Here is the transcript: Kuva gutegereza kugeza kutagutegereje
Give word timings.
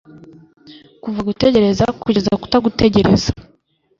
Kuva 1.01 1.19
gutegereza 1.27 1.85
kugeza 2.01 2.31
kutagutegereje 2.41 3.29